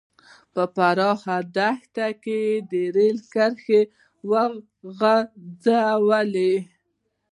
په 0.53 0.63
پراخو 0.75 1.37
دښتو 1.55 2.07
کې 2.23 2.39
یې 2.71 2.83
رېل 2.95 3.17
کرښې 3.33 3.81
وغځولې. 4.31 6.55